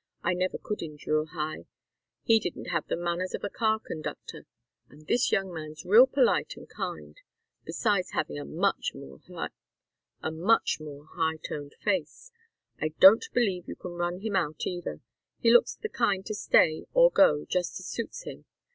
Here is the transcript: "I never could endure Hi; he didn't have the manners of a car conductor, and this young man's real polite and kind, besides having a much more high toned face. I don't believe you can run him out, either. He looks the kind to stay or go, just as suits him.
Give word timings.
"I 0.23 0.33
never 0.33 0.57
could 0.57 0.81
endure 0.81 1.27
Hi; 1.35 1.67
he 2.23 2.39
didn't 2.39 2.69
have 2.69 2.87
the 2.87 2.95
manners 2.97 3.35
of 3.35 3.43
a 3.43 3.51
car 3.51 3.79
conductor, 3.79 4.47
and 4.89 5.05
this 5.05 5.31
young 5.31 5.53
man's 5.53 5.85
real 5.85 6.07
polite 6.07 6.55
and 6.57 6.67
kind, 6.67 7.21
besides 7.65 8.09
having 8.09 8.39
a 8.39 8.43
much 8.43 8.95
more 8.95 9.19
high 10.19 11.37
toned 11.47 11.75
face. 11.83 12.31
I 12.81 12.87
don't 12.99 13.27
believe 13.31 13.67
you 13.67 13.75
can 13.75 13.91
run 13.91 14.21
him 14.21 14.35
out, 14.35 14.65
either. 14.65 15.01
He 15.39 15.53
looks 15.53 15.75
the 15.75 15.87
kind 15.87 16.25
to 16.25 16.33
stay 16.33 16.87
or 16.95 17.11
go, 17.11 17.45
just 17.45 17.79
as 17.79 17.85
suits 17.85 18.23
him. 18.23 18.45